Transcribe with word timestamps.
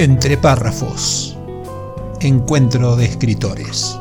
Entre 0.00 0.36
párrafos. 0.36 1.36
Encuentro 2.20 2.94
de 2.94 3.04
escritores. 3.04 3.98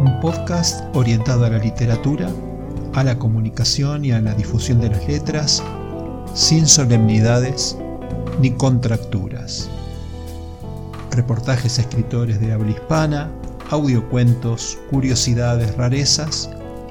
Un 0.00 0.18
podcast 0.20 0.84
orientado 0.96 1.44
a 1.44 1.50
la 1.50 1.58
literatura, 1.58 2.28
a 2.94 3.04
la 3.04 3.16
comunicación 3.20 4.04
y 4.04 4.10
a 4.10 4.20
la 4.20 4.34
difusión 4.34 4.80
de 4.80 4.88
las 4.88 5.06
letras, 5.06 5.62
sin 6.34 6.66
solemnidades 6.66 7.78
ni 8.40 8.50
contracturas. 8.50 9.70
Reportajes 11.12 11.78
a 11.78 11.82
escritores 11.82 12.40
de 12.40 12.52
habla 12.52 12.72
hispana, 12.72 13.30
audiocuentos, 13.70 14.76
curiosidades, 14.90 15.76
rarezas 15.76 16.50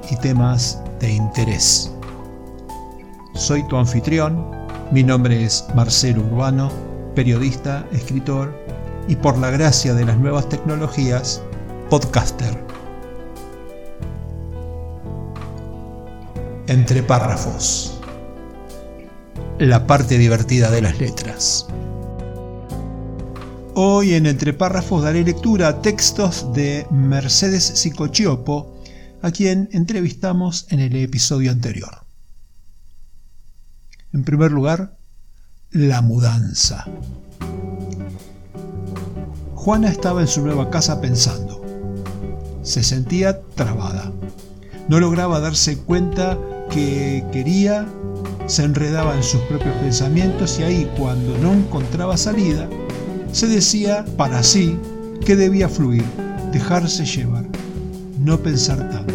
y 0.09 0.16
temas 0.16 0.81
de 1.02 1.12
interés. 1.12 1.91
Soy 3.34 3.67
tu 3.67 3.76
anfitrión, 3.76 4.49
mi 4.94 5.04
nombre 5.04 5.44
es 5.44 5.66
Marcelo 5.76 6.22
Urbano 6.22 6.92
periodista, 7.13 7.88
escritor 7.91 8.53
y 9.08 9.16
por 9.16 9.38
la 9.38 9.49
gracia 9.49 9.94
de 9.94 10.05
las 10.05 10.17
nuevas 10.17 10.49
tecnologías, 10.49 11.41
podcaster. 11.89 12.58
Entre 16.67 17.03
párrafos. 17.03 17.99
La 19.59 19.86
parte 19.86 20.17
divertida 20.17 20.72
de 20.72 20.81
las 20.81 20.99
letras. 20.99 21.67
Hoy 23.75 24.14
en 24.14 24.27
Entre 24.27 24.53
párrafos 24.53 25.03
daré 25.03 25.23
lectura 25.23 25.67
a 25.67 25.81
textos 25.81 26.53
de 26.53 26.86
Mercedes 26.91 27.64
Sicochiopo, 27.64 28.75
a 29.22 29.31
quien 29.31 29.67
entrevistamos 29.72 30.67
en 30.70 30.80
el 30.80 30.95
episodio 30.95 31.52
anterior. 31.52 32.05
En 34.14 34.23
primer 34.23 34.52
lugar, 34.52 34.92
la 35.73 36.03
mudanza. 36.03 36.85
Juana 39.55 39.89
estaba 39.89 40.21
en 40.21 40.27
su 40.27 40.43
nueva 40.43 40.69
casa 40.69 41.02
pensando. 41.02 41.66
Se 42.61 42.83
sentía 42.83 43.41
trabada. 43.55 44.11
No 44.88 44.99
lograba 44.99 45.39
darse 45.39 45.79
cuenta 45.79 46.38
que 46.69 47.25
quería, 47.31 47.88
se 48.45 48.63
enredaba 48.63 49.16
en 49.16 49.23
sus 49.23 49.41
propios 49.41 49.73
pensamientos 49.77 50.59
y 50.59 50.63
ahí 50.63 50.91
cuando 50.95 51.35
no 51.39 51.53
encontraba 51.53 52.17
salida, 52.17 52.69
se 53.31 53.47
decía 53.47 54.05
para 54.16 54.44
sí 54.44 54.77
que 55.25 55.35
debía 55.35 55.67
fluir, 55.69 56.05
dejarse 56.51 57.03
llevar, 57.03 57.45
no 58.19 58.38
pensar 58.39 58.77
tanto. 58.91 59.13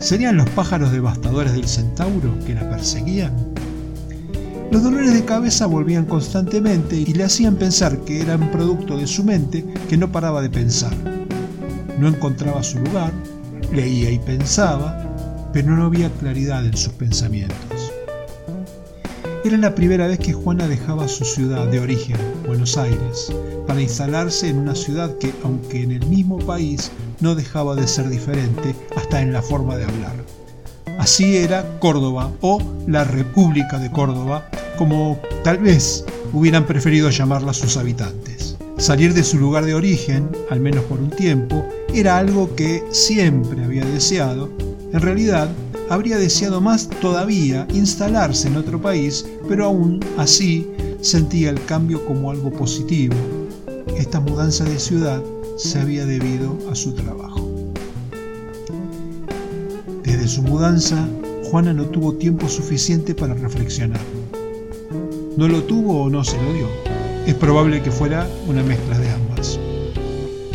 ¿Serían 0.00 0.36
los 0.36 0.50
pájaros 0.50 0.92
devastadores 0.92 1.54
del 1.54 1.66
centauro 1.66 2.38
que 2.44 2.54
la 2.54 2.68
perseguían? 2.68 3.55
Los 4.70 4.82
dolores 4.82 5.14
de 5.14 5.24
cabeza 5.24 5.66
volvían 5.66 6.06
constantemente 6.06 6.96
y 6.96 7.06
le 7.06 7.24
hacían 7.24 7.56
pensar 7.56 7.98
que 8.00 8.20
eran 8.20 8.50
producto 8.50 8.96
de 8.96 9.06
su 9.06 9.24
mente 9.24 9.64
que 9.88 9.96
no 9.96 10.10
paraba 10.10 10.42
de 10.42 10.50
pensar. 10.50 10.92
No 11.98 12.08
encontraba 12.08 12.62
su 12.62 12.78
lugar, 12.80 13.12
leía 13.72 14.10
y 14.10 14.18
pensaba, 14.18 15.50
pero 15.52 15.70
no 15.70 15.86
había 15.86 16.10
claridad 16.10 16.66
en 16.66 16.76
sus 16.76 16.92
pensamientos. 16.92 17.92
Era 19.44 19.56
la 19.56 19.74
primera 19.76 20.08
vez 20.08 20.18
que 20.18 20.32
Juana 20.32 20.66
dejaba 20.66 21.06
su 21.06 21.24
ciudad 21.24 21.68
de 21.68 21.78
origen, 21.78 22.16
Buenos 22.46 22.76
Aires, 22.76 23.32
para 23.66 23.80
instalarse 23.80 24.48
en 24.48 24.58
una 24.58 24.74
ciudad 24.74 25.16
que, 25.18 25.32
aunque 25.44 25.84
en 25.84 25.92
el 25.92 26.04
mismo 26.06 26.38
país, 26.38 26.90
no 27.20 27.36
dejaba 27.36 27.76
de 27.76 27.86
ser 27.86 28.08
diferente 28.08 28.74
hasta 28.96 29.22
en 29.22 29.32
la 29.32 29.42
forma 29.42 29.76
de 29.76 29.84
hablar. 29.84 30.16
Así 30.98 31.36
era 31.36 31.78
Córdoba 31.78 32.32
o 32.40 32.60
la 32.88 33.04
República 33.04 33.78
de 33.78 33.90
Córdoba, 33.92 34.48
como 34.76 35.18
tal 35.42 35.58
vez 35.58 36.04
hubieran 36.32 36.66
preferido 36.66 37.10
llamarla 37.10 37.52
sus 37.52 37.76
habitantes. 37.76 38.56
Salir 38.78 39.14
de 39.14 39.24
su 39.24 39.38
lugar 39.38 39.64
de 39.64 39.74
origen, 39.74 40.28
al 40.50 40.60
menos 40.60 40.84
por 40.84 41.00
un 41.00 41.10
tiempo, 41.10 41.66
era 41.94 42.18
algo 42.18 42.54
que 42.54 42.82
siempre 42.90 43.64
había 43.64 43.84
deseado. 43.84 44.50
En 44.92 45.00
realidad, 45.00 45.48
habría 45.88 46.18
deseado 46.18 46.60
más 46.60 46.88
todavía 47.00 47.66
instalarse 47.72 48.48
en 48.48 48.56
otro 48.56 48.80
país, 48.80 49.24
pero 49.48 49.64
aún 49.64 50.00
así 50.18 50.68
sentía 51.00 51.50
el 51.50 51.64
cambio 51.64 52.04
como 52.04 52.30
algo 52.30 52.50
positivo. 52.50 53.14
Esta 53.96 54.20
mudanza 54.20 54.64
de 54.64 54.78
ciudad 54.78 55.22
se 55.56 55.80
había 55.80 56.04
debido 56.04 56.58
a 56.70 56.74
su 56.74 56.92
trabajo. 56.92 57.48
Desde 60.02 60.28
su 60.28 60.42
mudanza, 60.42 61.08
Juana 61.50 61.72
no 61.72 61.86
tuvo 61.86 62.14
tiempo 62.14 62.48
suficiente 62.48 63.14
para 63.14 63.34
reflexionar. 63.34 64.00
¿No 65.36 65.48
lo 65.48 65.64
tuvo 65.64 66.04
o 66.04 66.08
no 66.08 66.24
se 66.24 66.40
lo 66.40 66.50
dio? 66.54 66.66
Es 67.26 67.34
probable 67.34 67.82
que 67.82 67.90
fuera 67.90 68.26
una 68.46 68.62
mezcla 68.62 68.98
de 68.98 69.10
ambas. 69.10 69.60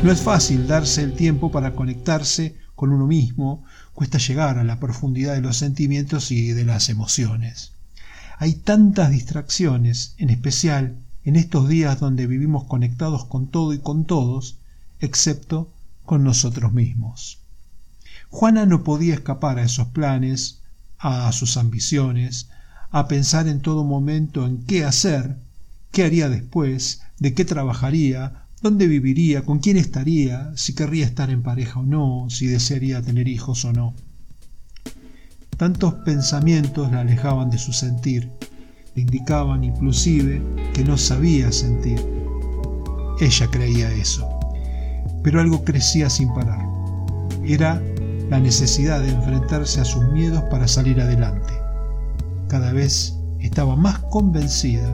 No 0.03 0.12
es 0.12 0.22
fácil 0.22 0.66
darse 0.66 1.03
el 1.03 1.14
tiempo 1.14 1.52
para 1.52 1.75
conectarse 1.75 2.58
con 2.74 2.91
uno 2.91 3.06
mismo, 3.06 3.64
cuesta 3.94 4.18
llegar 4.18 4.58
a 4.58 4.64
la 4.64 4.80
profundidad 4.80 5.36
de 5.36 5.41
los 5.41 5.58
sentimientos 5.58 6.31
y 6.31 6.53
de 6.53 6.66
las 6.66 6.90
emociones. 6.90 7.74
Hay 8.40 8.56
tantas 8.56 9.12
distracciones, 9.12 10.16
en 10.18 10.31
especial 10.31 10.97
en 11.25 11.36
estos 11.36 11.70
días 11.70 12.00
donde 12.00 12.25
vivimos 12.25 12.64
conectados 12.64 13.25
con 13.25 13.52
todo 13.52 13.74
y 13.74 13.78
con 13.78 14.06
todos, 14.06 14.58
excepto 15.00 15.72
con 16.06 16.24
nosotros 16.24 16.74
mismos. 16.74 17.38
Juana 18.31 18.66
no 18.66 18.84
podía 18.84 19.14
escapar 19.14 19.59
a 19.59 19.64
esos 19.64 19.90
planes, 19.90 20.64
a 20.97 21.31
sus 21.34 21.58
ambiciones, 21.58 22.50
a 22.91 23.07
pensar 23.07 23.47
en 23.47 23.62
todo 23.62 23.85
momento 23.85 24.46
en 24.46 24.63
qué 24.66 24.84
hacer, 24.84 25.38
qué 25.91 26.03
haría 26.03 26.29
después, 26.29 27.02
de 27.19 27.34
qué 27.34 27.46
trabajaría, 27.46 28.44
dónde 28.62 28.88
viviría, 28.88 29.44
con 29.44 29.59
quién 29.59 29.78
estaría, 29.78 30.52
si 30.56 30.75
querría 30.75 31.06
estar 31.06 31.29
en 31.29 31.41
pareja 31.41 31.79
o 31.79 31.84
no, 31.84 32.29
si 32.29 32.47
desearía 32.47 33.02
tener 33.02 33.29
hijos 33.29 33.63
o 33.63 33.72
no. 33.72 33.94
Tantos 35.56 35.94
pensamientos 36.06 36.91
la 36.91 37.02
alejaban 37.02 37.50
de 37.50 37.57
su 37.57 37.72
sentir, 37.72 38.29
le 38.96 39.03
indicaban 39.03 39.63
inclusive 39.63 40.41
que 40.73 40.84
no 40.84 40.97
sabía 40.97 41.52
sentir. 41.52 42.06
Ella 43.22 43.47
creía 43.47 43.94
eso, 43.94 44.28
pero 45.23 45.40
algo 45.40 45.63
crecía 45.63 46.09
sin 46.09 46.34
parar. 46.34 46.66
Era 47.46 47.81
la 48.29 48.40
necesidad 48.40 49.02
de 49.02 49.12
enfrentarse 49.12 49.79
a 49.79 49.85
sus 49.85 50.03
miedos 50.12 50.44
para 50.50 50.68
salir 50.68 51.00
adelante 51.00 51.60
cada 52.51 52.73
vez 52.73 53.17
estaba 53.39 53.78
más 53.78 53.97
convencida 54.12 54.94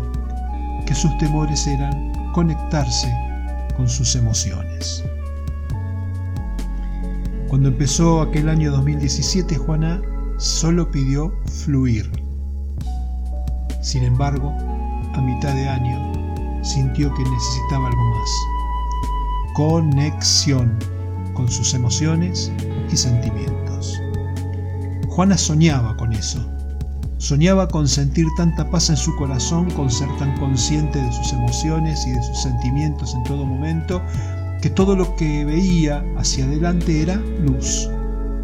que 0.86 0.94
sus 0.94 1.18
temores 1.18 1.66
eran 1.66 2.14
conectarse 2.32 3.12
con 3.76 3.90
sus 3.90 4.16
emociones. 4.16 5.04
Cuando 7.48 7.70
empezó 7.70 8.22
aquel 8.22 8.50
año 8.50 8.72
2017, 8.72 9.58
Juana 9.58 10.00
solo 10.38 10.92
pidió 10.92 11.34
fluir. 11.64 12.12
Sin 13.82 14.04
embargo, 14.04 14.54
a 15.16 15.20
mitad 15.20 15.56
de 15.56 15.68
año 15.68 16.64
sintió 16.64 17.12
que 17.16 17.24
necesitaba 17.24 17.88
algo 17.88 18.04
más. 18.04 18.30
Conexión 19.56 20.78
con 21.34 21.50
sus 21.50 21.74
emociones 21.74 22.52
y 22.92 22.96
sentimientos. 22.96 24.00
Juana 25.08 25.36
soñaba 25.36 25.98
con 25.98 26.14
eso 26.14 26.57
Soñaba 27.20 27.68
con 27.68 27.88
sentir 27.88 28.28
tanta 28.38 28.70
paz 28.70 28.92
en 28.92 28.98
su 28.98 29.16
corazón, 29.16 29.72
con 29.72 29.90
ser 29.90 30.08
tan 30.20 30.38
consciente 30.38 31.02
de 31.02 31.12
sus 31.12 31.34
emociones 31.34 32.06
y 32.06 32.12
de 32.12 32.22
sus 32.22 32.44
sentimientos 32.44 33.16
en 33.16 33.24
todo 33.24 33.44
momento, 33.44 34.04
que 34.62 34.70
todo 34.70 34.96
lo 34.96 35.16
que 35.16 35.44
veía 35.44 36.06
hacia 36.18 36.46
adelante 36.46 37.02
era 37.02 37.16
luz. 37.16 37.90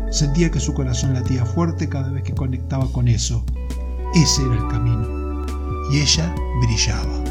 Sentía 0.10 0.50
que 0.50 0.60
su 0.60 0.74
corazón 0.74 1.14
latía 1.14 1.46
fuerte 1.46 1.88
cada 1.88 2.10
vez 2.10 2.24
que 2.24 2.34
conectaba 2.34 2.92
con 2.92 3.08
eso. 3.08 3.46
Ese 4.16 4.42
era 4.42 4.56
el 4.56 4.68
camino. 4.68 5.46
Y 5.92 6.00
ella 6.00 6.34
brillaba. 6.66 7.24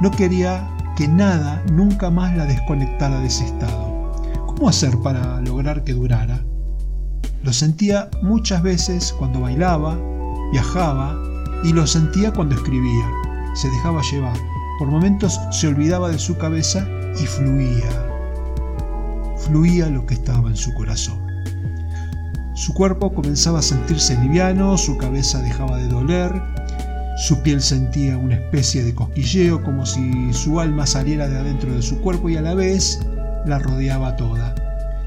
No 0.00 0.10
quería 0.12 0.68
que 0.96 1.08
nada 1.08 1.60
nunca 1.72 2.08
más 2.10 2.36
la 2.36 2.46
desconectara 2.46 3.18
de 3.18 3.26
ese 3.26 3.46
estado. 3.46 4.12
¿Cómo 4.46 4.68
hacer 4.68 4.96
para 4.98 5.40
lograr 5.40 5.82
que 5.82 5.92
durara? 5.92 6.44
Lo 7.42 7.52
sentía 7.52 8.08
muchas 8.22 8.62
veces 8.62 9.12
cuando 9.18 9.40
bailaba, 9.40 9.98
viajaba 10.52 11.18
y 11.64 11.72
lo 11.72 11.86
sentía 11.86 12.32
cuando 12.32 12.54
escribía. 12.54 13.10
Se 13.54 13.68
dejaba 13.68 14.00
llevar. 14.10 14.36
Por 14.78 14.88
momentos 14.88 15.40
se 15.50 15.68
olvidaba 15.68 16.08
de 16.08 16.18
su 16.18 16.38
cabeza 16.38 16.86
y 17.20 17.26
fluía. 17.26 17.90
Fluía 19.38 19.88
lo 19.88 20.06
que 20.06 20.14
estaba 20.14 20.48
en 20.48 20.56
su 20.56 20.72
corazón. 20.74 21.20
Su 22.54 22.72
cuerpo 22.74 23.12
comenzaba 23.12 23.58
a 23.58 23.62
sentirse 23.62 24.16
liviano, 24.20 24.78
su 24.78 24.96
cabeza 24.96 25.42
dejaba 25.42 25.78
de 25.78 25.88
doler, 25.88 26.40
su 27.16 27.42
piel 27.42 27.60
sentía 27.60 28.16
una 28.18 28.36
especie 28.36 28.84
de 28.84 28.94
cosquilleo 28.94 29.62
como 29.64 29.84
si 29.84 30.32
su 30.32 30.60
alma 30.60 30.86
saliera 30.86 31.28
de 31.28 31.38
adentro 31.38 31.72
de 31.72 31.82
su 31.82 32.00
cuerpo 32.00 32.28
y 32.28 32.36
a 32.36 32.42
la 32.42 32.54
vez 32.54 33.00
la 33.46 33.58
rodeaba 33.58 34.16
toda. 34.16 34.54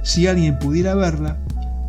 Si 0.02 0.28
alguien 0.28 0.60
pudiera 0.60 0.96
verla, 0.96 1.38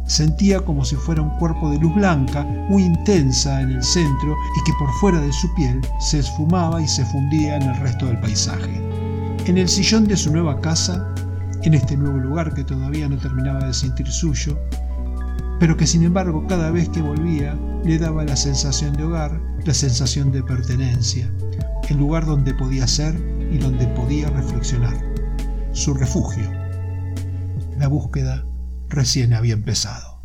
Sentía 0.06 0.60
como 0.60 0.84
si 0.84 0.94
fuera 0.94 1.20
un 1.20 1.36
cuerpo 1.38 1.68
de 1.68 1.80
luz 1.80 1.92
blanca, 1.96 2.44
muy 2.68 2.84
intensa 2.84 3.60
en 3.60 3.72
el 3.72 3.82
centro 3.82 4.36
y 4.56 4.64
que 4.64 4.72
por 4.78 4.88
fuera 5.00 5.20
de 5.20 5.32
su 5.32 5.52
piel 5.54 5.80
se 5.98 6.20
esfumaba 6.20 6.80
y 6.80 6.86
se 6.86 7.04
fundía 7.06 7.56
en 7.56 7.62
el 7.62 7.76
resto 7.80 8.06
del 8.06 8.20
paisaje. 8.20 8.80
En 9.46 9.58
el 9.58 9.68
sillón 9.68 10.04
de 10.04 10.16
su 10.16 10.30
nueva 10.30 10.60
casa, 10.60 11.12
en 11.64 11.74
este 11.74 11.96
nuevo 11.96 12.18
lugar 12.18 12.54
que 12.54 12.62
todavía 12.62 13.08
no 13.08 13.18
terminaba 13.18 13.66
de 13.66 13.74
sentir 13.74 14.06
suyo, 14.06 14.56
pero 15.58 15.76
que 15.76 15.88
sin 15.88 16.04
embargo 16.04 16.46
cada 16.46 16.70
vez 16.70 16.88
que 16.90 17.02
volvía 17.02 17.58
le 17.84 17.98
daba 17.98 18.24
la 18.24 18.36
sensación 18.36 18.92
de 18.92 19.02
hogar, 19.02 19.40
la 19.64 19.74
sensación 19.74 20.30
de 20.30 20.44
pertenencia, 20.44 21.28
el 21.88 21.96
lugar 21.96 22.26
donde 22.26 22.54
podía 22.54 22.86
ser 22.86 23.16
y 23.50 23.58
donde 23.58 23.88
podía 23.88 24.30
reflexionar, 24.30 24.96
su 25.72 25.94
refugio. 25.94 26.48
La 27.78 27.88
búsqueda 27.88 28.44
recién 28.88 29.34
había 29.34 29.54
empezado. 29.54 30.16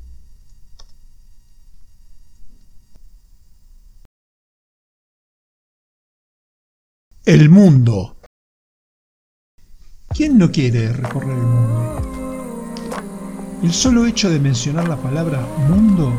El 7.25 7.49
mundo. 7.49 8.17
¿Quién 10.09 10.37
no 10.37 10.51
quiere 10.51 10.91
recorrer 10.91 11.37
el 11.37 11.43
mundo? 11.43 11.81
El 13.63 13.71
solo 13.71 14.07
hecho 14.07 14.29
de 14.29 14.39
mencionar 14.39 14.87
la 14.87 14.97
palabra 14.97 15.39
mundo 15.69 16.11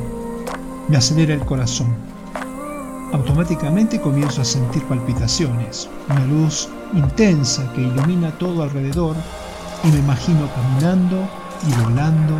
me 0.88 0.96
acelera 0.96 1.34
el 1.34 1.44
corazón. 1.44 1.92
Automáticamente 3.12 4.00
comienzo 4.00 4.42
a 4.42 4.44
sentir 4.44 4.84
palpitaciones, 4.84 5.88
una 6.08 6.24
luz 6.26 6.68
intensa 6.94 7.70
que 7.74 7.82
ilumina 7.82 8.30
todo 8.38 8.62
alrededor 8.62 9.16
y 9.84 9.88
me 9.88 9.98
imagino 9.98 10.48
caminando 10.54 11.28
y 11.66 11.82
volando, 11.82 12.36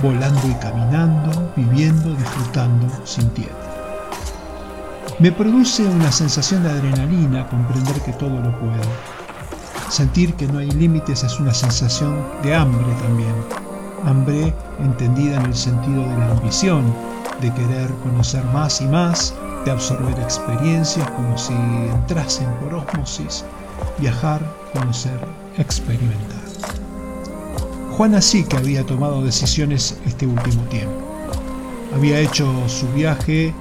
volando 0.00 0.40
y 0.48 0.54
caminando, 0.54 1.52
viviendo, 1.56 2.14
disfrutando, 2.14 2.86
sintiendo. 3.04 3.54
Me 5.18 5.32
produce 5.32 5.84
una 5.84 6.10
sensación 6.10 6.62
de 6.62 6.70
adrenalina 6.70 7.46
comprender 7.48 8.00
que 8.02 8.12
todo 8.12 8.40
lo 8.40 8.58
puedo. 8.58 8.90
Sentir 9.90 10.34
que 10.34 10.46
no 10.46 10.58
hay 10.58 10.70
límites 10.70 11.24
es 11.24 11.38
una 11.40 11.52
sensación 11.52 12.24
de 12.42 12.54
hambre 12.54 12.86
también 13.02 13.34
hambre 14.04 14.54
entendida 14.78 15.36
en 15.36 15.46
el 15.46 15.54
sentido 15.54 16.02
de 16.02 16.16
la 16.16 16.30
ambición, 16.30 16.84
de 17.40 17.52
querer 17.54 17.90
conocer 18.02 18.44
más 18.46 18.80
y 18.80 18.86
más, 18.86 19.34
de 19.64 19.70
absorber 19.70 20.18
experiencias 20.20 21.08
como 21.10 21.36
si 21.36 21.52
entrasen 21.52 22.50
por 22.60 22.74
ósmosis, 22.74 23.44
viajar, 23.98 24.40
conocer, 24.72 25.18
experimentar. 25.58 26.39
Juana 28.00 28.22
sí 28.22 28.44
que 28.44 28.56
había 28.56 28.82
tomado 28.86 29.22
decisiones 29.22 29.94
este 30.06 30.26
último 30.26 30.62
tiempo. 30.70 31.02
Había 31.94 32.18
hecho 32.18 32.50
su 32.66 32.88
viaje 32.94 33.52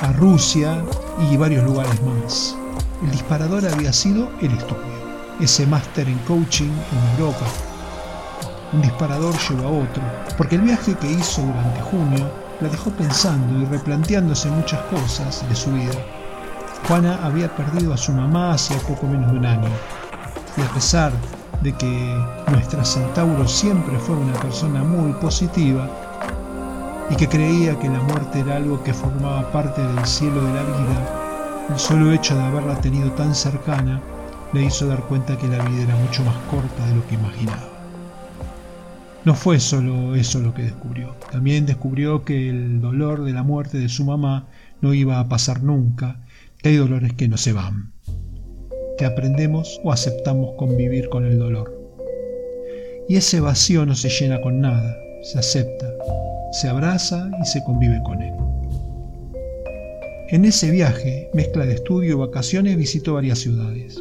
a 0.00 0.10
Rusia 0.14 0.82
y 1.30 1.36
varios 1.36 1.64
lugares 1.64 1.92
más. 2.02 2.56
El 3.02 3.10
disparador 3.10 3.66
había 3.66 3.92
sido 3.92 4.30
el 4.40 4.52
estudio, 4.52 5.36
ese 5.38 5.66
máster 5.66 6.08
en 6.08 6.16
coaching 6.20 6.70
en 6.70 7.20
Europa, 7.20 7.44
un 8.72 8.80
disparador 8.80 9.34
llevó 9.50 9.68
a 9.68 9.70
otro, 9.82 10.02
porque 10.38 10.54
el 10.54 10.62
viaje 10.62 10.94
que 10.94 11.12
hizo 11.12 11.42
durante 11.42 11.82
junio 11.82 12.32
la 12.62 12.70
dejó 12.70 12.90
pensando 12.90 13.60
y 13.60 13.66
replanteándose 13.66 14.50
muchas 14.50 14.80
cosas 14.84 15.46
de 15.46 15.54
su 15.54 15.70
vida. 15.70 15.92
Juana 16.88 17.20
había 17.22 17.54
perdido 17.54 17.92
a 17.92 17.98
su 17.98 18.12
mamá 18.12 18.54
hace 18.54 18.74
poco 18.76 19.06
menos 19.06 19.30
de 19.30 19.38
un 19.40 19.44
año, 19.44 19.68
y 20.56 20.62
a 20.62 20.72
pesar 20.72 21.12
de 21.64 21.72
que 21.72 22.14
nuestra 22.50 22.84
Centauro 22.84 23.48
siempre 23.48 23.98
fue 23.98 24.14
una 24.16 24.34
persona 24.34 24.84
muy 24.84 25.14
positiva 25.14 25.88
y 27.08 27.16
que 27.16 27.26
creía 27.26 27.78
que 27.78 27.88
la 27.88 28.02
muerte 28.02 28.40
era 28.40 28.56
algo 28.56 28.84
que 28.84 28.92
formaba 28.92 29.50
parte 29.50 29.80
del 29.80 30.04
cielo 30.04 30.44
de 30.44 30.52
la 30.52 30.62
vida, 30.62 31.66
el 31.70 31.78
solo 31.78 32.12
hecho 32.12 32.36
de 32.36 32.42
haberla 32.42 32.78
tenido 32.82 33.10
tan 33.12 33.34
cercana 33.34 34.02
le 34.52 34.64
hizo 34.64 34.86
dar 34.86 35.04
cuenta 35.04 35.38
que 35.38 35.48
la 35.48 35.64
vida 35.64 35.84
era 35.84 35.96
mucho 35.96 36.22
más 36.24 36.36
corta 36.50 36.86
de 36.86 36.96
lo 36.96 37.06
que 37.08 37.14
imaginaba. 37.14 37.66
No 39.24 39.34
fue 39.34 39.58
solo 39.58 40.14
eso 40.14 40.40
lo 40.40 40.52
que 40.52 40.64
descubrió, 40.64 41.16
también 41.32 41.64
descubrió 41.64 42.26
que 42.26 42.50
el 42.50 42.82
dolor 42.82 43.24
de 43.24 43.32
la 43.32 43.42
muerte 43.42 43.78
de 43.78 43.88
su 43.88 44.04
mamá 44.04 44.48
no 44.82 44.92
iba 44.92 45.18
a 45.18 45.30
pasar 45.30 45.62
nunca, 45.62 46.20
hay 46.62 46.76
dolores 46.76 47.14
que 47.14 47.26
no 47.26 47.38
se 47.38 47.54
van, 47.54 47.93
que 48.96 49.04
aprendemos 49.04 49.80
o 49.84 49.92
aceptamos 49.92 50.54
convivir 50.56 51.08
con 51.08 51.24
el 51.24 51.38
dolor. 51.38 51.78
Y 53.08 53.16
ese 53.16 53.40
vacío 53.40 53.84
no 53.84 53.94
se 53.94 54.08
llena 54.08 54.40
con 54.40 54.60
nada, 54.60 54.96
se 55.22 55.38
acepta, 55.38 55.92
se 56.52 56.68
abraza 56.68 57.30
y 57.42 57.46
se 57.46 57.62
convive 57.64 58.00
con 58.04 58.22
él. 58.22 58.32
En 60.30 60.44
ese 60.44 60.70
viaje, 60.70 61.28
mezcla 61.34 61.66
de 61.66 61.74
estudio 61.74 62.12
y 62.12 62.18
vacaciones, 62.18 62.76
visitó 62.76 63.14
varias 63.14 63.40
ciudades. 63.40 64.00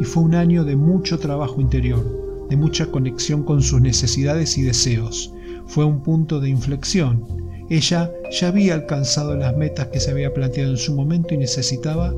Y 0.00 0.04
fue 0.04 0.22
un 0.22 0.34
año 0.34 0.64
de 0.64 0.76
mucho 0.76 1.18
trabajo 1.18 1.60
interior, 1.60 2.46
de 2.50 2.56
mucha 2.56 2.86
conexión 2.86 3.42
con 3.44 3.62
sus 3.62 3.80
necesidades 3.80 4.58
y 4.58 4.62
deseos. 4.62 5.32
Fue 5.66 5.84
un 5.84 6.02
punto 6.02 6.40
de 6.40 6.50
inflexión. 6.50 7.24
Ella 7.70 8.12
ya 8.30 8.48
había 8.48 8.74
alcanzado 8.74 9.34
las 9.36 9.56
metas 9.56 9.88
que 9.88 10.00
se 10.00 10.10
había 10.10 10.32
planteado 10.32 10.70
en 10.70 10.76
su 10.76 10.94
momento 10.94 11.34
y 11.34 11.38
necesitaba 11.38 12.14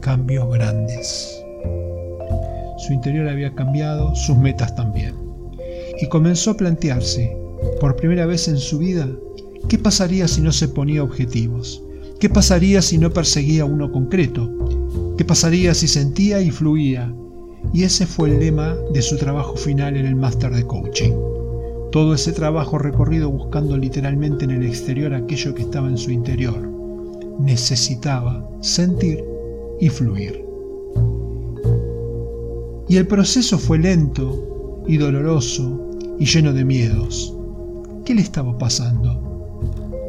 cambios 0.00 0.50
grandes. 0.52 1.42
Su 2.78 2.92
interior 2.92 3.28
había 3.28 3.54
cambiado, 3.54 4.14
sus 4.14 4.36
metas 4.36 4.74
también. 4.74 5.14
Y 6.00 6.08
comenzó 6.08 6.52
a 6.52 6.56
plantearse, 6.56 7.36
por 7.80 7.96
primera 7.96 8.26
vez 8.26 8.48
en 8.48 8.56
su 8.56 8.78
vida, 8.78 9.08
qué 9.68 9.78
pasaría 9.78 10.26
si 10.26 10.40
no 10.40 10.52
se 10.52 10.68
ponía 10.68 11.02
objetivos, 11.02 11.82
qué 12.18 12.30
pasaría 12.30 12.82
si 12.82 12.98
no 12.98 13.10
perseguía 13.10 13.64
uno 13.64 13.92
concreto, 13.92 14.50
qué 15.16 15.24
pasaría 15.24 15.74
si 15.74 15.86
sentía 15.86 16.40
y 16.40 16.50
fluía, 16.50 17.14
y 17.72 17.84
ese 17.84 18.06
fue 18.06 18.30
el 18.30 18.40
lema 18.40 18.74
de 18.92 19.02
su 19.02 19.16
trabajo 19.18 19.56
final 19.56 19.96
en 19.96 20.06
el 20.06 20.16
máster 20.16 20.54
de 20.54 20.66
coaching. 20.66 21.12
Todo 21.92 22.14
ese 22.14 22.32
trabajo 22.32 22.78
recorrido 22.78 23.30
buscando 23.30 23.76
literalmente 23.76 24.44
en 24.44 24.52
el 24.52 24.64
exterior 24.64 25.12
aquello 25.12 25.54
que 25.54 25.62
estaba 25.62 25.88
en 25.88 25.98
su 25.98 26.10
interior. 26.10 26.56
Necesitaba 27.38 28.48
sentir 28.60 29.24
y 29.80 29.88
fluir. 29.88 30.44
Y 32.88 32.96
el 32.96 33.06
proceso 33.06 33.58
fue 33.58 33.78
lento 33.78 34.82
y 34.86 34.96
doloroso 34.96 35.90
y 36.18 36.26
lleno 36.26 36.52
de 36.52 36.64
miedos. 36.64 37.34
¿Qué 38.04 38.14
le 38.14 38.22
estaba 38.22 38.56
pasando? 38.58 39.30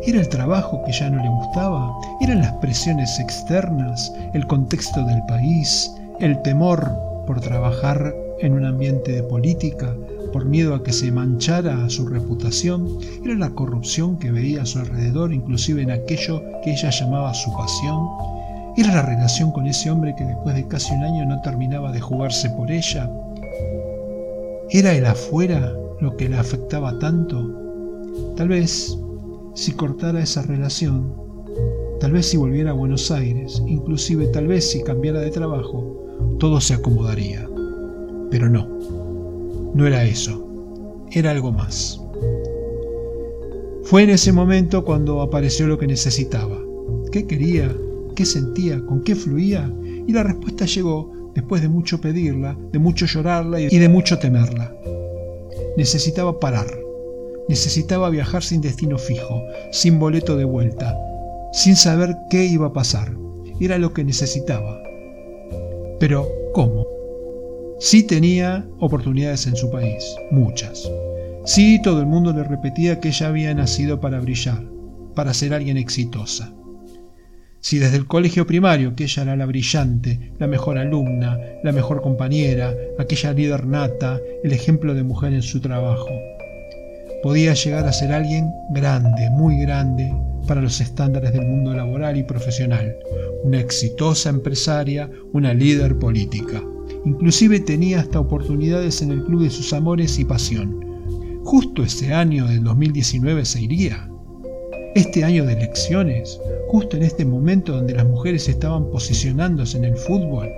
¿Era 0.06 0.20
el 0.20 0.30
trabajo 0.30 0.82
que 0.86 0.92
ya 0.92 1.10
no 1.10 1.22
le 1.22 1.30
gustaba? 1.30 1.94
¿Eran 2.22 2.42
las 2.42 2.54
presiones 2.54 3.20
externas? 3.20 4.12
¿El 4.34 4.48
contexto 4.48 5.06
del 5.06 5.22
país? 5.28 5.92
¿El 6.20 6.42
temor 6.42 6.92
por 7.28 7.40
trabajar 7.40 8.16
en 8.40 8.54
un 8.54 8.66
ambiente 8.66 9.12
de 9.12 9.24
política, 9.24 9.96
por 10.34 10.46
miedo 10.46 10.74
a 10.74 10.84
que 10.84 10.92
se 10.92 11.12
manchara 11.12 11.90
su 11.90 12.08
reputación, 12.08 12.98
era 13.24 13.36
la 13.36 13.52
corrupción 13.52 14.18
que 14.18 14.32
veía 14.32 14.64
a 14.64 14.66
su 14.66 14.80
alrededor, 14.80 15.34
inclusive 15.34 15.84
en 15.84 15.92
aquello 15.92 16.42
que 16.64 16.72
ella 16.72 16.90
llamaba 16.90 17.34
su 17.34 17.52
pasión, 17.56 18.08
era 18.78 18.94
la 18.96 19.02
relación 19.02 19.52
con 19.52 19.68
ese 19.68 19.92
hombre 19.92 20.16
que 20.18 20.24
después 20.24 20.56
de 20.56 20.68
casi 20.68 20.94
un 20.94 21.04
año 21.04 21.26
no 21.26 21.42
terminaba 21.42 21.92
de 21.92 22.00
jugarse 22.00 22.50
por 22.52 22.72
ella, 22.72 23.10
era 24.70 24.94
el 24.94 25.06
afuera 25.06 25.74
lo 26.00 26.16
que 26.16 26.30
le 26.30 26.38
afectaba 26.38 26.98
tanto. 27.00 27.46
Tal 28.38 28.48
vez, 28.48 28.98
si 29.54 29.74
cortara 29.74 30.22
esa 30.22 30.42
relación, 30.44 31.14
tal 32.00 32.14
vez 32.14 32.28
si 32.28 32.38
volviera 32.38 32.72
a 32.72 32.76
Buenos 32.76 33.12
Aires, 33.12 33.62
inclusive 33.68 34.28
tal 34.28 34.48
vez 34.48 34.72
si 34.72 34.82
cambiara 34.84 35.20
de 35.20 35.32
trabajo, 35.32 36.38
todo 36.40 36.62
se 36.62 36.74
acomodaría. 36.74 37.48
Pero 38.30 38.50
no, 38.50 38.68
no 39.74 39.86
era 39.86 40.06
eso, 40.06 40.48
era 41.12 41.32
algo 41.32 41.52
más. 41.52 42.02
Fue 43.84 44.04
en 44.04 44.12
ese 44.12 44.32
momento 44.32 44.86
cuando 44.86 45.22
apareció 45.22 45.68
lo 45.68 45.78
que 45.78 45.88
necesitaba. 45.88 46.58
¿Qué 47.12 47.28
quería? 47.28 47.76
¿Qué 48.16 48.26
sentía? 48.26 48.80
¿Con 48.86 49.04
qué 49.04 49.16
fluía? 49.16 49.72
Y 50.08 50.12
la 50.12 50.24
respuesta 50.24 50.66
llegó 50.66 51.32
después 51.34 51.62
de 51.62 51.70
mucho 51.70 52.02
pedirla, 52.02 52.58
de 52.72 52.80
mucho 52.80 53.06
llorarla 53.06 53.60
y 53.60 53.78
de 53.78 53.90
mucho 53.90 54.20
temerla. 54.20 54.74
Necesitaba 55.78 56.40
parar. 56.40 56.68
Necesitaba 57.48 58.10
viajar 58.10 58.44
sin 58.44 58.62
destino 58.62 58.98
fijo, 58.98 59.42
sin 59.72 60.00
boleto 60.00 60.38
de 60.38 60.46
vuelta, 60.46 60.98
sin 61.54 61.76
saber 61.76 62.16
qué 62.30 62.46
iba 62.46 62.68
a 62.68 62.74
pasar. 62.74 63.16
Era 63.60 63.78
lo 63.78 63.94
que 63.94 64.04
necesitaba. 64.04 64.82
Pero, 66.00 66.28
¿cómo? 66.54 66.86
Sí 67.80 68.04
tenía 68.04 68.68
oportunidades 68.80 69.48
en 69.48 69.56
su 69.56 69.70
país, 69.70 70.04
muchas. 70.32 70.90
Sí, 71.46 71.82
todo 71.82 72.00
el 72.00 72.06
mundo 72.06 72.32
le 72.32 72.44
repetía 72.44 73.00
que 73.00 73.10
ella 73.10 73.28
había 73.28 73.54
nacido 73.54 74.00
para 74.00 74.20
brillar, 74.20 74.64
para 75.16 75.34
ser 75.34 75.54
alguien 75.54 75.78
exitosa. 75.78 76.54
Si 77.62 77.78
desde 77.78 77.98
el 77.98 78.08
colegio 78.08 78.48
primario 78.48 78.96
que 78.96 79.04
ella 79.04 79.22
era 79.22 79.36
la 79.36 79.46
brillante, 79.46 80.34
la 80.40 80.48
mejor 80.48 80.80
alumna, 80.80 81.38
la 81.64 81.72
mejor 81.72 82.02
compañera, 82.02 82.74
aquella 82.98 83.34
líder 83.34 83.68
nata, 83.68 84.20
el 84.44 84.52
ejemplo 84.52 84.96
de 84.96 85.04
mujer 85.04 85.34
en 85.34 85.44
su 85.44 85.62
trabajo. 85.62 86.10
podía 87.22 87.54
llegar 87.54 87.86
a 87.86 87.94
ser 87.94 88.12
alguien 88.14 88.50
grande, 88.72 89.30
muy 89.30 89.62
grande, 89.62 90.12
para 90.48 90.60
los 90.60 90.82
estándares 90.82 91.34
del 91.34 91.46
mundo 91.46 91.76
laboral 91.76 92.18
y 92.18 92.24
profesional, 92.24 92.96
una 93.44 93.60
exitosa 93.60 94.32
empresaria, 94.32 95.08
una 95.32 95.54
líder 95.54 96.00
política. 96.00 96.64
Inclusive 97.06 97.60
tenía 97.60 98.00
hasta 98.00 98.20
oportunidades 98.20 99.04
en 99.04 99.12
el 99.12 99.24
club 99.24 99.44
de 99.44 99.52
sus 99.52 99.72
amores 99.72 100.18
y 100.18 100.26
pasión. 100.26 100.84
Justo 101.44 101.84
ese 101.84 102.12
año 102.12 102.48
del 102.48 102.64
2019 102.64 103.46
se 103.46 103.62
iría. 103.62 104.11
Este 104.94 105.24
año 105.24 105.46
de 105.46 105.54
elecciones, 105.54 106.38
justo 106.68 106.98
en 106.98 107.04
este 107.04 107.24
momento 107.24 107.72
donde 107.72 107.94
las 107.94 108.06
mujeres 108.06 108.50
estaban 108.50 108.92
posicionándose 108.92 109.78
en 109.78 109.86
el 109.86 109.96
fútbol. 109.96 110.50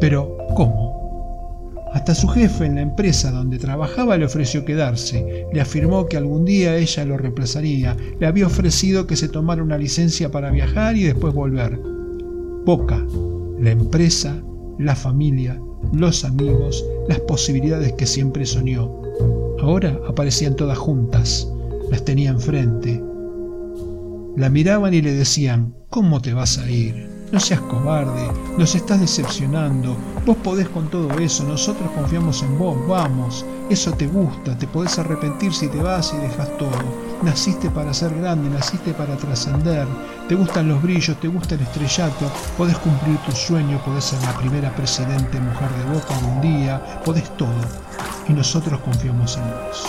Pero, 0.00 0.36
¿cómo? 0.54 1.82
Hasta 1.94 2.14
su 2.14 2.28
jefe 2.28 2.66
en 2.66 2.74
la 2.74 2.82
empresa 2.82 3.30
donde 3.30 3.58
trabajaba 3.58 4.18
le 4.18 4.26
ofreció 4.26 4.66
quedarse, 4.66 5.46
le 5.50 5.60
afirmó 5.62 6.04
que 6.06 6.18
algún 6.18 6.44
día 6.44 6.76
ella 6.76 7.06
lo 7.06 7.16
reemplazaría, 7.16 7.96
le 8.20 8.26
había 8.26 8.48
ofrecido 8.48 9.06
que 9.06 9.16
se 9.16 9.28
tomara 9.28 9.62
una 9.62 9.78
licencia 9.78 10.30
para 10.30 10.50
viajar 10.50 10.96
y 10.96 11.04
después 11.04 11.32
volver. 11.32 11.80
Poca, 12.66 13.02
la 13.58 13.70
empresa, 13.70 14.42
la 14.78 14.94
familia, 14.94 15.58
los 15.92 16.26
amigos, 16.26 16.84
las 17.08 17.20
posibilidades 17.20 17.94
que 17.94 18.04
siempre 18.04 18.44
soñó. 18.44 18.90
Ahora 19.60 19.98
aparecían 20.06 20.54
todas 20.54 20.76
juntas, 20.76 21.48
las 21.90 22.04
tenía 22.04 22.28
enfrente. 22.28 23.00
La 24.36 24.50
miraban 24.50 24.92
y 24.92 25.00
le 25.00 25.12
decían, 25.12 25.76
¿cómo 25.90 26.20
te 26.20 26.34
vas 26.34 26.58
a 26.58 26.68
ir? 26.68 27.08
No 27.30 27.38
seas 27.38 27.60
cobarde, 27.60 28.28
nos 28.58 28.74
estás 28.74 28.98
decepcionando, 28.98 29.96
vos 30.26 30.36
podés 30.38 30.68
con 30.70 30.90
todo 30.90 31.08
eso, 31.20 31.44
nosotros 31.44 31.88
confiamos 31.92 32.42
en 32.42 32.58
vos, 32.58 32.76
vamos, 32.88 33.46
eso 33.70 33.92
te 33.92 34.08
gusta, 34.08 34.58
te 34.58 34.66
podés 34.66 34.98
arrepentir 34.98 35.54
si 35.54 35.68
te 35.68 35.80
vas 35.80 36.12
y 36.14 36.16
dejas 36.16 36.48
todo. 36.58 36.72
Naciste 37.22 37.70
para 37.70 37.94
ser 37.94 38.12
grande, 38.16 38.50
naciste 38.50 38.92
para 38.92 39.16
trascender, 39.16 39.86
te 40.28 40.34
gustan 40.34 40.68
los 40.68 40.82
brillos, 40.82 41.16
te 41.20 41.28
gusta 41.28 41.54
el 41.54 41.60
estrellato, 41.60 42.28
podés 42.58 42.76
cumplir 42.78 43.16
tu 43.18 43.30
sueño, 43.30 43.80
podés 43.84 44.02
ser 44.02 44.20
la 44.22 44.36
primera 44.36 44.74
presidente 44.74 45.40
mujer 45.40 45.70
de 45.70 45.94
Boca 45.94 46.18
un 46.26 46.40
día, 46.40 47.00
podés 47.04 47.30
todo, 47.36 47.54
y 48.28 48.32
nosotros 48.32 48.80
confiamos 48.80 49.36
en 49.36 49.44
vos. 49.44 49.86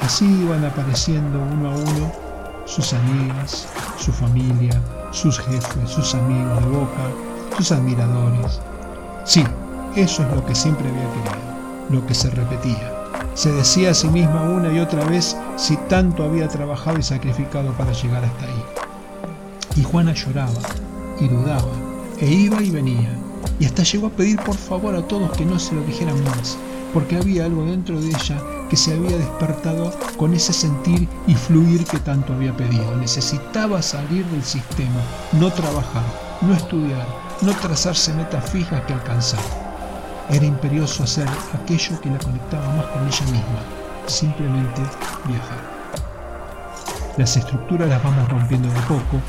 Así 0.00 0.26
iban 0.26 0.64
apareciendo 0.64 1.40
uno 1.40 1.70
a 1.70 1.74
uno 1.74 2.31
sus 2.64 2.92
amigas, 2.92 3.68
su 3.98 4.12
familia, 4.12 4.80
sus 5.10 5.38
jefes, 5.38 5.90
sus 5.90 6.14
amigos 6.14 6.60
de 6.60 6.70
boca, 6.70 7.10
sus 7.56 7.72
admiradores. 7.72 8.60
Sí, 9.24 9.44
eso 9.96 10.22
es 10.22 10.34
lo 10.34 10.44
que 10.44 10.54
siempre 10.54 10.88
había 10.88 11.08
querido, 11.12 11.90
lo 11.90 12.06
que 12.06 12.14
se 12.14 12.30
repetía. 12.30 12.92
Se 13.34 13.52
decía 13.52 13.90
a 13.90 13.94
sí 13.94 14.08
misma 14.08 14.42
una 14.42 14.72
y 14.72 14.78
otra 14.78 15.04
vez 15.04 15.36
si 15.56 15.76
tanto 15.88 16.24
había 16.24 16.48
trabajado 16.48 16.98
y 16.98 17.02
sacrificado 17.02 17.72
para 17.72 17.92
llegar 17.92 18.24
hasta 18.24 18.44
ahí. 18.44 18.64
Y 19.76 19.82
Juana 19.84 20.12
lloraba 20.12 20.60
y 21.20 21.28
dudaba, 21.28 21.72
e 22.18 22.26
iba 22.26 22.62
y 22.62 22.70
venía, 22.70 23.10
y 23.58 23.64
hasta 23.64 23.82
llegó 23.82 24.08
a 24.08 24.10
pedir 24.10 24.38
por 24.40 24.56
favor 24.56 24.94
a 24.94 25.06
todos 25.06 25.30
que 25.32 25.44
no 25.44 25.58
se 25.58 25.74
lo 25.74 25.82
dijeran 25.82 26.22
más, 26.24 26.58
porque 26.92 27.16
había 27.16 27.44
algo 27.44 27.64
dentro 27.64 28.00
de 28.00 28.08
ella 28.08 28.40
que 28.68 28.76
se 28.76 28.94
había 28.94 29.16
despertado 29.16 29.92
con 30.16 30.34
ese 30.34 30.52
sentir 30.52 31.08
y 31.26 31.34
fluir 31.34 31.84
que 31.84 31.98
tanto 31.98 32.32
había 32.32 32.56
pedido. 32.56 32.96
Necesitaba 32.96 33.82
salir 33.82 34.24
del 34.26 34.44
sistema, 34.44 35.00
no 35.32 35.50
trabajar, 35.52 36.02
no 36.40 36.54
estudiar, 36.54 37.06
no 37.42 37.52
trazarse 37.52 38.12
metas 38.14 38.48
fijas 38.50 38.82
que 38.86 38.94
alcanzar. 38.94 39.40
Era 40.30 40.46
imperioso 40.46 41.02
hacer 41.02 41.28
aquello 41.52 42.00
que 42.00 42.10
la 42.10 42.18
conectaba 42.18 42.66
más 42.76 42.86
con 42.86 43.06
ella 43.06 43.24
misma, 43.26 43.60
simplemente 44.06 44.80
viajar. 45.26 45.82
Las 47.16 47.36
estructuras 47.36 47.88
las 47.88 48.02
vamos 48.02 48.28
rompiendo 48.28 48.68
de 48.68 48.80
poco, 48.82 49.20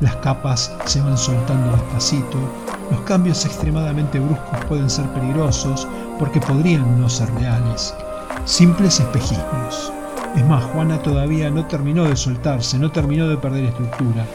las 0.00 0.16
capas 0.16 0.72
se 0.86 1.00
van 1.00 1.18
soltando 1.18 1.72
despacito, 1.72 2.38
los 2.90 3.00
cambios 3.02 3.44
extremadamente 3.44 4.18
bruscos 4.18 4.64
pueden 4.66 4.88
ser 4.88 5.04
peligrosos 5.10 5.86
porque 6.18 6.40
podrían 6.40 7.00
no 7.00 7.08
ser 7.08 7.30
reales 7.34 7.94
simples 8.48 8.98
espejismos. 8.98 9.92
Es 10.34 10.44
más, 10.46 10.64
Juana 10.64 11.02
todavía 11.02 11.50
no 11.50 11.66
terminó 11.66 12.04
de 12.04 12.16
soltarse, 12.16 12.78
no 12.78 12.90
terminó 12.90 13.28
de 13.28 13.36
perder 13.36 13.64
estructura. 13.64 14.26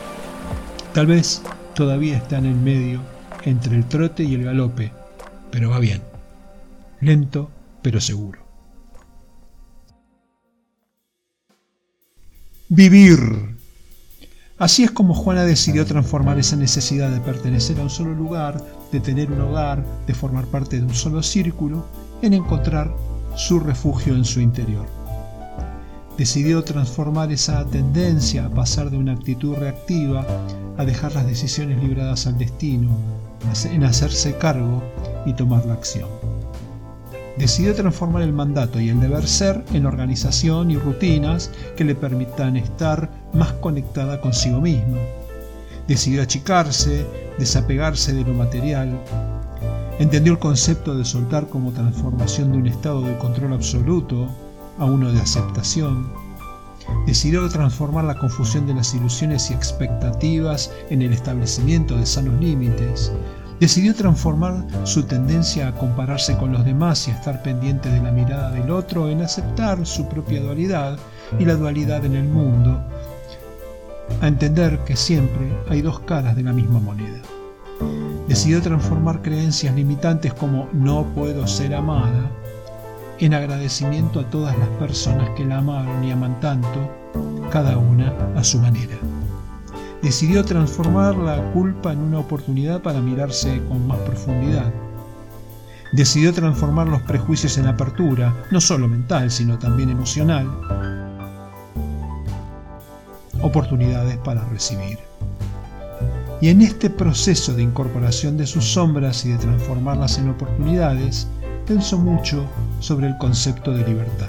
Tal 0.94 1.08
vez 1.08 1.42
todavía 1.74 2.18
está 2.18 2.38
en 2.38 2.46
el 2.46 2.56
medio, 2.56 3.02
entre 3.44 3.76
el 3.76 3.86
trote 3.86 4.24
y 4.24 4.36
el 4.36 4.44
galope, 4.44 4.92
pero 5.52 5.72
va 5.72 5.80
bien. 5.80 6.02
Lento, 7.02 7.50
pero 7.82 8.00
seguro. 8.00 8.40
Vivir. 12.70 13.53
Así 14.60 14.84
es 14.84 14.92
como 14.92 15.16
Juana 15.16 15.44
decidió 15.46 15.84
transformar 15.86 16.38
esa 16.38 16.56
necesidad 16.56 17.10
de 17.10 17.20
pertenecer 17.20 17.80
a 17.80 17.84
un 17.84 17.90
solo 17.90 18.14
lugar, 18.14 18.64
de 18.92 19.00
tener 19.00 19.32
un 19.32 19.42
hogar, 19.42 19.84
de 20.06 20.14
formar 20.14 20.46
parte 20.46 20.78
de 20.78 20.84
un 20.84 20.94
solo 20.94 21.24
círculo, 21.24 21.84
en 22.22 22.34
encontrar 22.34 22.96
su 23.36 23.60
refugio 23.60 24.16
en 24.16 24.24
su 24.24 24.40
interior. 24.40 24.86
Decidió 26.20 26.64
transformar 26.64 27.32
esa 27.32 27.66
tendencia 27.66 28.46
a 28.46 28.50
pasar 28.50 28.92
de 28.92 28.98
una 28.98 29.14
actitud 29.14 29.56
reactiva 29.56 30.24
a 30.78 30.86
dejar 30.86 31.16
las 31.16 31.26
decisiones 31.26 31.82
libradas 31.82 32.28
al 32.28 32.38
destino, 32.38 32.92
en 33.66 33.84
hacerse 33.84 34.38
cargo 34.38 34.84
y 35.26 35.34
tomar 35.34 35.66
la 35.66 35.74
acción. 35.74 36.23
Decidió 37.38 37.74
transformar 37.74 38.22
el 38.22 38.34
mandato 38.34 38.80
y 38.80 38.90
el 38.90 39.00
deber 39.00 39.28
ser 39.28 39.64
en 39.74 39.86
organización 39.86 40.72
y 40.72 40.78
rutinas 40.78 41.52
que 41.76 41.84
le 41.84 41.96
permitan 41.96 42.58
estar 42.58 43.10
más 43.34 43.54
conectada 43.54 44.22
consigo 44.22 44.62
misma. 44.62 44.98
Decidió 45.88 46.22
achicarse, 46.22 47.06
desapegarse 47.40 48.14
de 48.14 48.24
lo 48.24 48.34
material, 48.34 49.00
Entendió 50.00 50.34
el 50.34 50.40
concepto 50.40 50.98
de 50.98 51.06
soltar 51.06 51.48
como 51.50 51.72
transformación 51.72 52.52
de 52.52 52.58
un 52.58 52.68
estado 52.68 53.02
de 53.04 53.16
control 53.20 53.54
absoluto 53.54 54.28
a 54.80 54.86
uno 54.86 55.12
de 55.12 55.22
aceptación. 55.22 56.12
Decidió 57.06 57.48
transformar 57.48 58.06
la 58.06 58.18
confusión 58.18 58.66
de 58.66 58.74
las 58.74 58.94
ilusiones 58.96 59.52
y 59.52 59.54
expectativas 59.54 60.72
en 60.90 61.04
el 61.04 61.14
establecimiento 61.14 61.96
de 61.96 62.08
sanos 62.08 62.40
límites. 62.42 63.12
Decidió 63.64 63.96
transformar 63.96 64.66
su 64.84 65.04
tendencia 65.04 65.70
a 65.70 65.72
compararse 65.72 66.36
con 66.36 66.52
los 66.52 66.66
demás 66.66 67.08
y 67.08 67.12
a 67.12 67.14
estar 67.14 67.42
pendiente 67.42 67.88
de 67.88 68.02
la 68.02 68.12
mirada 68.12 68.52
del 68.52 68.70
otro 68.70 69.08
en 69.08 69.22
aceptar 69.22 69.86
su 69.86 70.06
propia 70.10 70.42
dualidad 70.42 70.98
y 71.40 71.46
la 71.46 71.56
dualidad 71.56 72.04
en 72.04 72.18
el 72.18 72.26
mundo, 72.26 72.84
a 74.20 74.28
entender 74.28 74.80
que 74.80 74.98
siempre 74.98 75.58
hay 75.70 75.82
dos 75.82 76.02
caras 76.02 76.36
de 76.36 76.44
la 76.44 76.52
misma 76.52 76.82
moneda 76.82 77.22
decidió 78.28 78.62
transformar 78.62 79.22
creencias 79.22 79.74
limitantes 79.74 80.34
como 80.34 80.68
no 80.74 81.06
puedo 81.16 81.48
ser 81.48 81.74
amada 81.74 82.30
en 83.20 83.34
agradecimiento 83.34 84.20
a 84.20 84.30
todas 84.30 84.58
las 84.58 84.68
personas 84.78 85.30
que 85.38 85.46
la 85.46 85.60
amaron 85.60 86.04
y 86.04 86.12
aman 86.12 86.38
tanto, 86.42 86.92
cada 87.50 87.78
una 87.78 88.14
a 88.36 88.44
su 88.44 88.60
manera. 88.60 88.98
Decidió 90.04 90.44
transformar 90.44 91.16
la 91.16 91.42
culpa 91.54 91.94
en 91.94 92.00
una 92.00 92.20
oportunidad 92.20 92.82
para 92.82 93.00
mirarse 93.00 93.64
con 93.70 93.88
más 93.88 93.98
profundidad. 94.00 94.70
Decidió 95.94 96.34
transformar 96.34 96.90
los 96.90 97.02
prejuicios 97.04 97.58
en 97.58 97.68
apertura, 97.68 98.36
no 98.52 98.60
solo 98.60 98.90
mental, 98.90 99.32
sino 99.32 99.58
también 99.58 99.90
emocional. 99.90 100.46
Oportunidades 103.42 104.18
para 104.18 104.44
recibir. 104.50 105.00
Y 106.42 106.50
en 106.50 106.62
este 106.62 106.90
proceso 106.90 107.54
de 107.54 107.64
incorporación 107.64 108.36
de 108.36 108.46
sus 108.46 108.66
sombras 108.74 109.24
y 109.24 109.32
de 109.32 109.38
transformarlas 109.38 110.18
en 110.18 110.32
oportunidades, 110.32 111.30
pensó 111.66 111.98
mucho 111.98 112.46
sobre 112.82 113.08
el 113.08 113.18
concepto 113.20 113.72
de 113.72 113.88
libertad. 113.88 114.28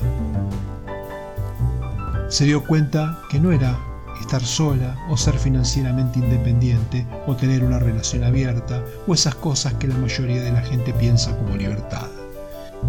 Se 2.29 2.45
dio 2.45 2.65
cuenta 2.65 3.19
que 3.29 3.41
no 3.41 3.51
era 3.51 3.77
estar 4.21 4.43
sola 4.43 4.97
o 5.11 5.17
ser 5.17 5.39
financieramente 5.39 6.19
independiente 6.19 7.07
o 7.27 7.35
tener 7.35 7.65
una 7.65 7.79
relación 7.79 8.25
abierta 8.25 8.83
o 9.07 9.15
esas 9.15 9.35
cosas 9.37 9.75
que 9.75 9.89
la 9.89 9.97
mayoría 9.97 10.43
de 10.43 10.53
la 10.53 10.63
gente 10.63 10.93
piensa 10.95 11.37
como 11.37 11.57
libertad. 11.57 12.09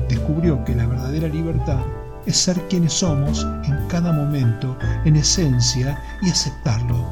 Descubrió 0.09 0.63
que 0.63 0.75
la 0.75 0.85
verdadera 0.85 1.27
libertad 1.27 1.81
es 2.25 2.37
ser 2.37 2.59
quienes 2.67 2.93
somos 2.93 3.45
en 3.65 3.87
cada 3.87 4.11
momento, 4.11 4.77
en 5.05 5.15
esencia, 5.15 6.01
y 6.21 6.29
aceptarlo, 6.29 7.07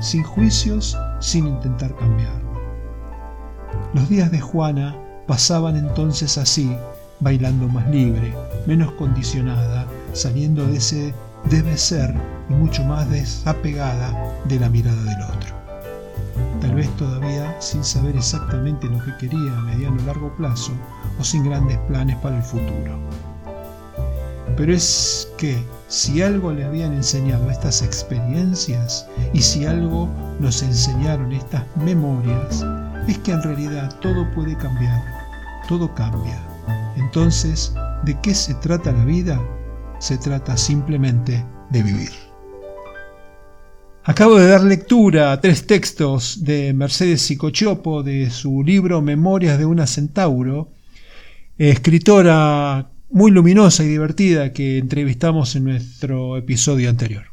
sin 0.00 0.22
juicios 0.22 0.96
sin 1.20 1.46
intentar 1.46 1.94
cambiarlo. 1.96 2.46
Los 3.94 4.08
días 4.08 4.30
de 4.30 4.40
Juana 4.40 4.96
pasaban 5.26 5.76
entonces 5.76 6.36
así, 6.38 6.76
bailando 7.20 7.68
más 7.68 7.88
libre, 7.88 8.34
menos 8.66 8.92
condicionada, 8.92 9.86
saliendo 10.12 10.66
de 10.66 10.76
ese 10.76 11.14
debe 11.50 11.76
ser 11.76 12.14
y 12.48 12.54
mucho 12.54 12.84
más 12.84 13.08
desapegada 13.10 14.12
de 14.44 14.60
la 14.60 14.68
mirada 14.68 15.02
del 15.02 15.22
otro. 15.22 15.56
Tal 16.60 16.74
vez 16.74 16.88
todavía 16.96 17.54
sin 17.60 17.84
saber 17.84 18.16
exactamente 18.16 18.86
lo 18.88 19.02
que 19.04 19.16
quería 19.18 19.58
a 19.58 19.62
mediano 19.62 20.02
o 20.02 20.06
largo 20.06 20.34
plazo 20.36 20.72
o 21.18 21.24
sin 21.24 21.44
grandes 21.44 21.78
planes 21.88 22.16
para 22.16 22.38
el 22.38 22.42
futuro. 22.42 22.98
Pero 24.56 24.72
es 24.72 25.28
que 25.36 25.62
si 25.88 26.22
algo 26.22 26.52
le 26.52 26.64
habían 26.64 26.92
enseñado 26.92 27.50
estas 27.50 27.82
experiencias 27.82 29.06
y 29.32 29.42
si 29.42 29.66
algo 29.66 30.08
nos 30.40 30.62
enseñaron 30.62 31.32
estas 31.32 31.64
memorias, 31.76 32.64
es 33.06 33.18
que 33.18 33.32
en 33.32 33.42
realidad 33.42 33.94
todo 34.00 34.28
puede 34.34 34.56
cambiar, 34.56 35.02
todo 35.68 35.94
cambia. 35.94 36.40
Entonces, 36.96 37.74
¿de 38.04 38.18
qué 38.20 38.34
se 38.34 38.54
trata 38.54 38.92
la 38.92 39.04
vida? 39.04 39.40
Se 39.98 40.16
trata 40.16 40.56
simplemente 40.56 41.44
de 41.70 41.82
vivir. 41.82 42.25
Acabo 44.08 44.36
de 44.38 44.46
dar 44.46 44.62
lectura 44.62 45.32
a 45.32 45.40
tres 45.40 45.66
textos 45.66 46.44
de 46.44 46.72
Mercedes 46.72 47.22
Psicochopo 47.22 48.04
de 48.04 48.30
su 48.30 48.62
libro 48.62 49.02
Memorias 49.02 49.58
de 49.58 49.66
una 49.66 49.88
Centauro, 49.88 50.70
escritora 51.58 52.88
muy 53.10 53.32
luminosa 53.32 53.82
y 53.82 53.88
divertida 53.88 54.52
que 54.52 54.78
entrevistamos 54.78 55.56
en 55.56 55.64
nuestro 55.64 56.36
episodio 56.36 56.88
anterior. 56.88 57.24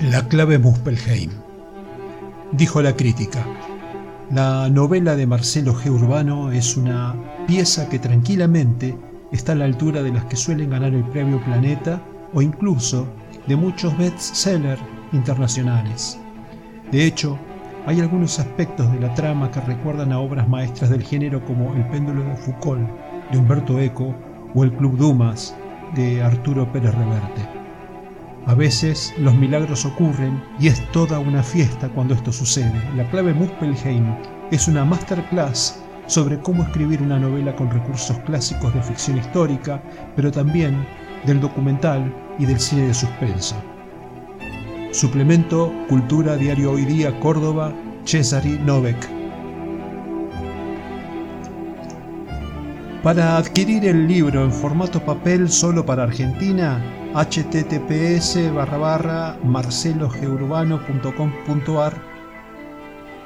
La 0.00 0.28
clave 0.28 0.60
Muspelheim. 0.60 1.32
Dijo 2.52 2.80
la 2.82 2.94
crítica. 2.94 3.44
La 4.30 4.68
novela 4.70 5.16
de 5.16 5.26
Marcelo 5.26 5.74
G. 5.74 5.90
Urbano 5.90 6.52
es 6.52 6.76
una 6.76 7.16
pieza 7.48 7.88
que 7.88 7.98
tranquilamente 7.98 8.96
está 9.34 9.52
a 9.52 9.56
la 9.56 9.64
altura 9.64 10.02
de 10.02 10.12
las 10.12 10.24
que 10.26 10.36
suelen 10.36 10.70
ganar 10.70 10.94
el 10.94 11.04
premio 11.04 11.40
Planeta 11.44 12.00
o 12.32 12.40
incluso 12.40 13.08
de 13.48 13.56
muchos 13.56 13.96
bestsellers 13.98 14.80
internacionales. 15.12 16.18
De 16.92 17.04
hecho, 17.04 17.36
hay 17.86 18.00
algunos 18.00 18.38
aspectos 18.38 18.90
de 18.92 19.00
la 19.00 19.12
trama 19.14 19.50
que 19.50 19.60
recuerdan 19.60 20.12
a 20.12 20.20
obras 20.20 20.48
maestras 20.48 20.90
del 20.90 21.02
género 21.02 21.44
como 21.44 21.74
El 21.74 21.86
péndulo 21.88 22.22
de 22.22 22.36
Foucault 22.36 22.88
de 23.32 23.38
Humberto 23.38 23.78
Eco 23.80 24.14
o 24.54 24.64
El 24.64 24.72
Club 24.72 24.96
Dumas 24.96 25.54
de 25.96 26.22
Arturo 26.22 26.72
Pérez 26.72 26.94
Reverte. 26.94 27.42
A 28.46 28.54
veces 28.54 29.12
los 29.18 29.34
milagros 29.34 29.84
ocurren 29.84 30.40
y 30.60 30.68
es 30.68 30.80
toda 30.92 31.18
una 31.18 31.42
fiesta 31.42 31.88
cuando 31.88 32.14
esto 32.14 32.32
sucede. 32.32 32.80
La 32.94 33.08
clave 33.10 33.34
Muspelheim 33.34 34.14
es 34.52 34.68
una 34.68 34.84
masterclass 34.84 35.83
sobre 36.06 36.38
cómo 36.40 36.62
escribir 36.62 37.02
una 37.02 37.18
novela 37.18 37.54
con 37.56 37.70
recursos 37.70 38.18
clásicos 38.20 38.74
de 38.74 38.82
ficción 38.82 39.18
histórica, 39.18 39.82
pero 40.16 40.30
también 40.30 40.86
del 41.26 41.40
documental 41.40 42.14
y 42.38 42.46
del 42.46 42.60
cine 42.60 42.88
de 42.88 42.94
suspenso. 42.94 43.56
Suplemento 44.92 45.72
Cultura 45.88 46.36
Diario 46.36 46.72
Hoy 46.72 46.84
Día 46.84 47.18
Córdoba, 47.20 47.72
Cesari 48.04 48.58
Novek. 48.58 49.08
Para 53.02 53.36
adquirir 53.36 53.84
el 53.84 54.06
libro 54.06 54.44
en 54.44 54.52
formato 54.52 55.04
papel 55.04 55.50
solo 55.50 55.84
para 55.84 56.04
Argentina, 56.04 56.80
https 57.14 58.52
barra 58.54 58.78
barra 58.78 59.36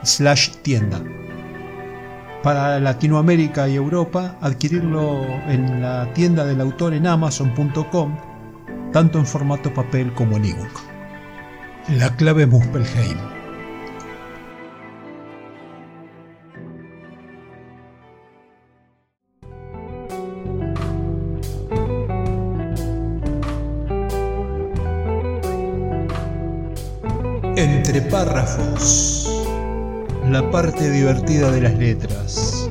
slash 0.03 0.51
tienda. 0.63 1.01
Para 2.43 2.79
Latinoamérica 2.79 3.69
y 3.69 3.75
Europa, 3.75 4.37
adquirirlo 4.41 5.23
en 5.49 5.83
la 5.83 6.13
tienda 6.13 6.45
del 6.45 6.61
autor 6.61 6.95
en 6.95 7.07
amazon.com, 7.07 8.17
tanto 8.93 9.19
en 9.19 9.27
formato 9.27 9.75
papel 9.75 10.15
como 10.15 10.37
en 10.37 10.45
ebook. 10.45 10.71
La 11.89 12.15
clave 12.15 12.47
Muspelheim. 12.47 13.19
Entre 27.57 28.01
párrafos. 28.03 29.18
La 30.31 30.51
parte 30.51 30.91
divertida 30.91 31.51
de 31.51 31.63
las 31.63 31.79
letras. 31.79 32.71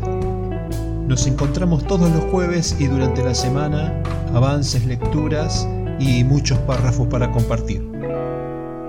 Nos 1.08 1.26
encontramos 1.26 1.88
todos 1.88 2.12
los 2.12 2.24
jueves 2.26 2.76
y 2.78 2.86
durante 2.86 3.24
la 3.24 3.34
semana 3.34 4.00
avances, 4.36 4.86
lecturas 4.86 5.68
y 6.00 6.24
muchos 6.24 6.60
párrafos 6.60 7.08
para 7.08 7.32
compartir. 7.32 7.82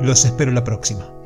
Los 0.02 0.26
espero 0.26 0.52
la 0.52 0.64
próxima. 0.64 1.17